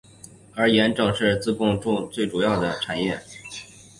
[0.55, 3.21] 而盐正是自贡最重要的产业。